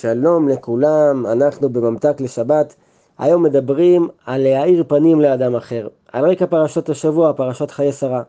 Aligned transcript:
שלום 0.00 0.48
לכולם, 0.48 1.26
אנחנו 1.26 1.68
בממתק 1.68 2.20
לשבת. 2.20 2.74
היום 3.18 3.42
מדברים 3.42 4.08
על 4.26 4.42
להאיר 4.42 4.84
פנים 4.88 5.20
לאדם 5.20 5.56
אחר. 5.56 5.88
על 6.12 6.30
רקע 6.30 6.46
פרשת 6.46 6.88
השבוע, 6.88 7.32
פרשת 7.32 7.70
חיי 7.70 7.92
שרה. 7.92 8.22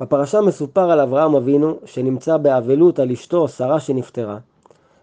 בפרשה 0.00 0.40
מסופר 0.40 0.90
על 0.90 1.00
אברהם 1.00 1.34
אבינו 1.34 1.74
שנמצא 1.84 2.36
באבלות 2.36 2.98
על 2.98 3.10
אשתו 3.10 3.48
שרה 3.48 3.80
שנפטרה. 3.80 4.38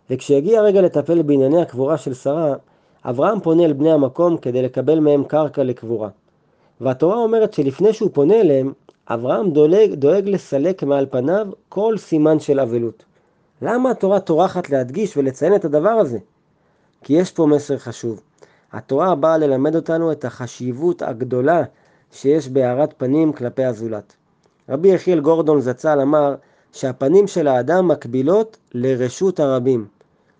וכשהגיע 0.09 0.59
הרגע 0.59 0.81
לטפל 0.81 1.21
בענייני 1.21 1.61
הקבורה 1.61 1.97
של 1.97 2.13
שרה, 2.13 2.55
אברהם 3.05 3.39
פונה 3.39 3.65
אל 3.65 3.73
בני 3.73 3.91
המקום 3.91 4.37
כדי 4.37 4.61
לקבל 4.61 4.99
מהם 4.99 5.23
קרקע 5.23 5.63
לקבורה. 5.63 6.09
והתורה 6.81 7.17
אומרת 7.17 7.53
שלפני 7.53 7.93
שהוא 7.93 8.09
פונה 8.13 8.41
אליהם, 8.41 8.73
אברהם 9.07 9.51
דואג, 9.51 9.93
דואג 9.93 10.29
לסלק 10.29 10.83
מעל 10.83 11.05
פניו 11.09 11.47
כל 11.69 11.97
סימן 11.97 12.39
של 12.39 12.59
אבלות. 12.59 13.05
למה 13.61 13.91
התורה 13.91 14.19
טורחת 14.19 14.69
להדגיש 14.69 15.17
ולציין 15.17 15.55
את 15.55 15.65
הדבר 15.65 15.89
הזה? 15.89 16.17
כי 17.03 17.13
יש 17.13 17.31
פה 17.31 17.45
מסר 17.45 17.77
חשוב. 17.77 18.21
התורה 18.73 19.15
באה 19.15 19.37
ללמד 19.37 19.75
אותנו 19.75 20.11
את 20.11 20.25
החשיבות 20.25 21.01
הגדולה 21.01 21.63
שיש 22.11 22.49
בהארת 22.49 22.93
פנים 22.97 23.33
כלפי 23.33 23.63
הזולת. 23.63 24.13
רבי 24.69 24.87
יחיאל 24.87 25.19
גורדון 25.19 25.61
זצ"ל 25.61 25.99
אמר 26.01 26.35
שהפנים 26.71 27.27
של 27.27 27.47
האדם 27.47 27.87
מקבילות 27.87 28.57
לרשות 28.73 29.39
הרבים. 29.39 29.87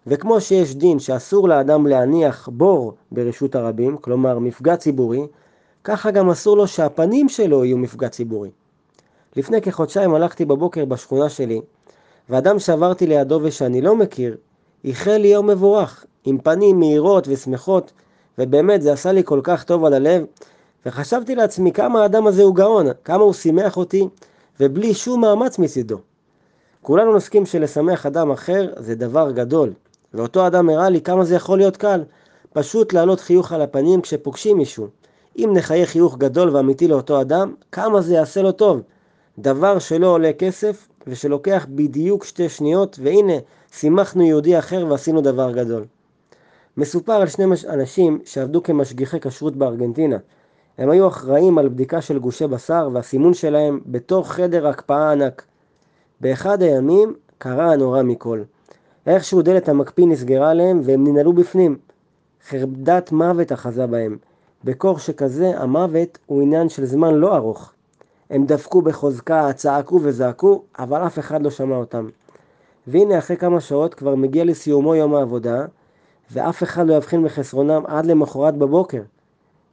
וכמו 0.08 0.42
שיש 0.42 0.76
דין 0.76 1.00
שאסור 1.00 1.50
לאדם 1.50 1.88
להניח 1.88 2.50
בור 2.52 2.94
ברשות 3.12 3.56
הרבים, 3.56 3.98
כלומר 3.98 4.40
מפגע 4.40 4.76
ציבורי, 4.76 5.28
ככה 5.84 6.12
גם 6.12 6.30
אסור 6.30 6.58
לו 6.58 6.68
שהפנים 6.68 7.30
שלו 7.30 7.66
יהיו 7.66 7.78
מפגע 7.78 8.10
ציבורי. 8.10 8.50
לפני 9.36 9.62
כחודשיים 9.62 10.16
הלכתי 10.16 10.46
בבוקר 10.46 10.86
בשכונה 10.86 11.30
שלי, 11.30 11.62
ואדם 12.30 12.60
שעברתי 12.60 13.08
לידו 13.08 13.40
ושאני 13.44 13.82
לא 13.82 13.96
מכיר, 13.96 14.38
איחל 14.84 15.18
לי 15.18 15.28
יום 15.28 15.48
מבורך, 15.48 16.06
עם 16.26 16.38
פנים 16.38 16.80
מהירות 16.80 17.28
ושמחות, 17.28 17.92
ובאמת 18.38 18.82
זה 18.82 18.94
עשה 18.94 19.12
לי 19.12 19.22
כל 19.24 19.40
כך 19.44 19.64
טוב 19.64 19.86
על 19.86 19.94
הלב, 19.94 20.26
וחשבתי 20.86 21.36
לעצמי 21.36 21.72
כמה 21.72 22.02
האדם 22.02 22.28
הזה 22.28 22.44
הוא 22.44 22.56
גאון, 22.56 22.88
כמה 23.04 23.24
הוא 23.24 23.34
שימח 23.34 23.78
אותי, 23.78 24.08
ובלי 24.60 24.94
שום 24.94 25.22
מאמץ 25.22 25.60
מצידו. 25.60 25.98
כולנו 26.82 27.16
נסכים 27.16 27.46
שלשמח 27.46 28.06
אדם 28.06 28.32
אחר 28.32 28.74
זה 28.78 28.96
דבר 28.96 29.32
גדול, 29.32 29.74
ואותו 30.14 30.48
אדם 30.48 30.70
הראה 30.70 30.90
לי 30.90 31.02
כמה 31.02 31.26
זה 31.26 31.36
יכול 31.36 31.58
להיות 31.58 31.78
קל, 31.78 32.04
פשוט 32.54 32.94
להעלות 32.94 33.20
חיוך 33.20 33.52
על 33.52 33.62
הפנים 33.62 34.02
כשפוגשים 34.02 34.58
מישהו. 34.58 34.88
אם 35.38 35.50
נחיה 35.54 35.86
חיוך 35.86 36.18
גדול 36.18 36.56
ואמיתי 36.56 36.88
לאותו 36.88 37.22
אדם, 37.22 37.54
כמה 37.72 38.02
זה 38.02 38.14
יעשה 38.14 38.42
לו 38.42 38.52
טוב. 38.52 38.82
דבר 39.40 39.80
שלא 39.80 40.08
עולה 40.08 40.34
כסף 40.34 40.88
ושלוקח 41.08 41.68
בדיוק 41.70 42.24
שתי 42.26 42.50
שניות, 42.50 43.00
והנה, 43.04 43.34
שימחנו 43.72 44.24
יהודי 44.24 44.60
אחר 44.60 44.86
ועשינו 44.90 45.22
דבר 45.22 45.52
גדול. 45.52 45.86
מסופר 46.78 47.14
על 47.14 47.28
שני 47.28 47.46
אנשים 47.70 48.20
שעבדו 48.26 48.64
כמשגיחי 48.64 49.20
כשרות 49.20 49.56
בארגנטינה. 49.56 50.18
הם 50.78 50.90
היו 50.90 51.08
אחראים 51.08 51.58
על 51.58 51.70
בדיקה 51.70 52.02
של 52.02 52.20
גושי 52.20 52.48
בשר 52.48 52.90
והסימון 52.94 53.34
שלהם 53.34 53.80
בתוך 53.86 54.32
חדר 54.32 54.68
הקפאה 54.68 55.12
ענק. 55.12 55.44
באחד 56.22 56.62
הימים 56.62 57.14
קרה 57.38 57.74
הנורא 57.74 58.04
מכל. 58.04 58.42
איכשהו 59.08 59.42
דלת 59.42 59.70
המקפיא 59.70 60.06
נסגרה 60.08 60.50
עליהם 60.50 60.82
והם 60.84 61.08
ננעלו 61.08 61.34
בפנים. 61.34 61.78
חרדת 62.50 63.12
מוות 63.12 63.52
אחזה 63.52 63.88
בהם. 63.88 64.18
בקור 64.64 65.00
שכזה 65.00 65.52
המוות 65.58 66.18
הוא 66.26 66.42
עניין 66.42 66.70
של 66.70 66.86
זמן 66.86 67.14
לא 67.14 67.36
ארוך. 67.36 67.75
הם 68.30 68.46
דפקו 68.46 68.82
בחוזקה, 68.82 69.54
צעקו 69.54 70.00
וזעקו, 70.04 70.64
אבל 70.80 71.06
אף 71.06 71.20
אחד 71.20 71.42
לא 71.44 71.50
שמע 71.50 71.76
אותם. 71.76 72.10
והנה 72.88 73.18
אחרי 73.18 73.38
כמה 73.38 73.62
שעות 73.62 73.94
כבר 73.94 74.16
מגיע 74.16 74.44
לסיומו 74.44 74.96
יום 74.96 75.16
העבודה, 75.16 75.66
ואף 76.32 76.64
אחד 76.64 76.88
לא 76.88 76.94
יבחין 76.94 77.24
בחסרונם 77.24 77.84
עד 77.88 78.06
למחרת 78.06 78.58
בבוקר. 78.58 79.02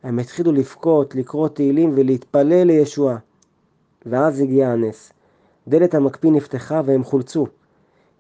הם 0.03 0.19
התחילו 0.19 0.53
לבכות, 0.53 1.15
לקרוא 1.15 1.49
תהילים 1.49 1.93
ולהתפלל 1.97 2.65
לישועה. 2.65 3.17
ואז 4.07 4.41
הגיע 4.41 4.69
הנס. 4.69 5.13
דלת 5.69 5.95
המקפיא 5.95 6.31
נפתחה 6.31 6.81
והם 6.85 7.05
חולצו. 7.05 7.47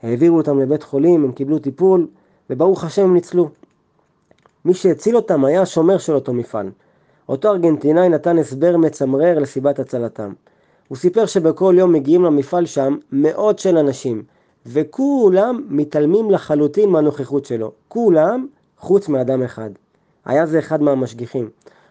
העבירו 0.02 0.36
אותם 0.36 0.60
לבית 0.60 0.82
חולים, 0.82 1.24
הם 1.24 1.32
קיבלו 1.32 1.58
טיפול, 1.58 2.06
וברוך 2.50 2.84
השם 2.84 3.02
הם 3.02 3.14
ניצלו. 3.14 3.48
מי 4.64 4.74
שהציל 4.74 5.16
אותם 5.16 5.44
היה 5.44 5.62
השומר 5.62 5.98
של 5.98 6.14
אותו 6.14 6.32
מפעל. 6.32 6.70
אותו 7.28 7.48
ארגנטינאי 7.48 8.08
נתן 8.08 8.38
הסבר 8.38 8.76
מצמרר 8.76 9.38
לסיבת 9.38 9.78
הצלתם. 9.78 10.32
הוא 10.88 10.98
סיפר 10.98 11.26
שבכל 11.26 11.74
יום 11.78 11.92
מגיעים 11.92 12.24
למפעל 12.24 12.66
שם 12.66 12.96
מאות 13.12 13.58
של 13.58 13.78
אנשים, 13.78 14.22
וכולם 14.66 15.64
מתעלמים 15.68 16.30
לחלוטין 16.30 16.90
מהנוכחות 16.90 17.44
שלו. 17.44 17.72
כולם, 17.88 18.46
חוץ 18.78 19.08
מאדם 19.08 19.42
אחד. 19.42 19.70
היה 20.24 20.46
זה 20.46 20.58
אחד 20.58 20.82
מהמשגיחים. 20.82 21.50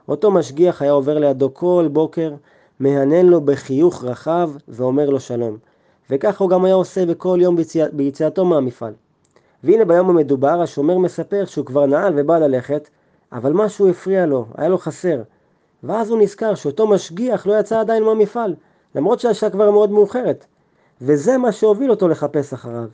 אותו 0.09 0.31
משגיח 0.31 0.81
היה 0.81 0.91
עובר 0.91 1.20
לידו 1.20 1.53
כל 1.53 1.90
בוקר, 1.91 2.34
מהנן 2.80 3.25
לו 3.25 3.41
בחיוך 3.41 4.03
רחב 4.03 4.52
ואומר 4.68 5.09
לו 5.09 5.20
שלום. 5.20 5.58
וכך 6.09 6.41
הוא 6.41 6.50
גם 6.50 6.66
היה 6.66 6.75
עושה 6.75 7.06
בכל 7.06 7.38
יום 7.41 7.56
ביציא, 7.56 7.86
ביציאתו 7.94 8.46
מהמפעל. 8.46 8.94
והנה 9.64 9.86
ביום 9.86 10.09
המדובר 10.09 10.62
השומר 10.62 10.97
מספר 10.97 11.46
שהוא 11.46 11.66
כבר 11.66 11.86
נעל 11.86 12.14
ובא 12.16 12.38
ללכת, 12.38 12.90
אבל 13.31 13.53
משהו 13.53 13.90
הפריע 13.90 14.25
לו, 14.25 14.46
היה 14.58 14.69
לו 14.69 14.78
חסר. 14.78 15.22
ואז 15.84 16.09
הוא 16.09 16.22
נזכר 16.22 16.56
שאותו 16.56 16.88
משגיח 16.88 17.47
לא 17.47 17.59
יצא 17.59 17.80
עדיין 17.80 18.03
מהמפעל, 18.03 18.56
למרות 18.96 19.19
שהשעה 19.19 19.50
כבר 19.50 19.72
מאוד 19.72 19.92
מאוחרת. 19.92 20.46
וזה 21.02 21.38
מה 21.38 21.52
שהוביל 21.52 21.91
אותו 21.91 22.08
לחפש 22.08 22.53
אחריו. 22.53 22.88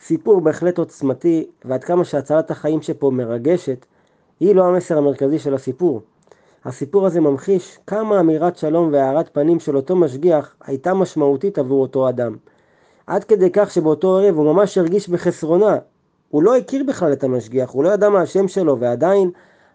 סיפור 0.00 0.40
בהחלט 0.40 0.78
עוצמתי, 0.78 1.46
ועד 1.64 1.84
כמה 1.84 2.04
שהצלת 2.04 2.50
החיים 2.50 2.82
שפה 2.82 3.10
מרגשת, 3.10 3.86
היא 4.40 4.54
לא 4.54 4.64
המסר 4.64 4.98
המרכזי 4.98 5.38
של 5.38 5.54
הסיפור. 5.54 6.00
הסיפור 6.64 7.06
הזה 7.06 7.20
ממחיש 7.20 7.78
כמה 7.86 8.20
אמירת 8.20 8.56
שלום 8.56 8.92
והארת 8.92 9.28
פנים 9.32 9.60
של 9.60 9.76
אותו 9.76 9.96
משגיח 9.96 10.54
הייתה 10.64 10.94
משמעותית 10.94 11.58
עבור 11.58 11.82
אותו 11.82 12.08
אדם. 12.08 12.36
עד 13.06 13.24
כדי 13.24 13.50
כך 13.52 13.70
שבאותו 13.70 14.18
ערב 14.18 14.36
הוא 14.36 14.52
ממש 14.52 14.78
הרגיש 14.78 15.08
בחסרונה. 15.08 15.78
הוא 16.36 16.42
לא 16.42 16.56
הכיר 16.56 16.84
בכלל 16.88 17.12
את 17.12 17.24
המשגיח, 17.24 17.70
הוא 17.70 17.84
לא 17.84 17.88
ידע 17.88 18.08
מה 18.08 18.20
השם 18.20 18.48
שלו, 18.48 18.80
ועדיין 18.80 19.30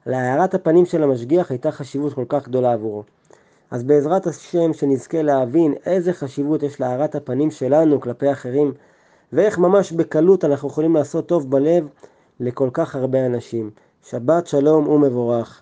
להארת 0.06 0.54
הפנים 0.54 0.86
של 0.86 1.04
המשגיח 1.04 1.52
הייתה 1.52 1.72
חשיבות 1.72 2.14
כל 2.14 2.26
כך 2.30 2.48
גדולה 2.48 2.74
עבורו. 2.74 3.04
אז 3.72 3.84
בעזרת 3.84 4.28
השם 4.28 4.74
שנזכה 4.74 5.22
להבין 5.22 5.74
איזה 5.86 6.14
חשיבות 6.14 6.64
יש 6.64 6.80
להארת 6.80 7.16
הפנים 7.16 7.52
שלנו 7.52 8.02
כלפי 8.02 8.32
אחרים, 8.32 8.74
ואיך 9.34 9.60
ממש 9.60 9.92
בקלות 9.92 10.46
אנחנו 10.46 10.68
יכולים 10.68 10.96
לעשות 10.96 11.28
טוב 11.28 11.52
בלב 11.52 11.88
לכל 12.40 12.70
כך 12.74 12.96
הרבה 12.96 13.26
אנשים. 13.26 13.72
שבת 14.04 14.48
שלום 14.48 14.88
ומבורך. 14.88 15.60